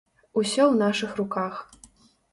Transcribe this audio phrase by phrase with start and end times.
[0.41, 1.61] Усё ў нашых руках.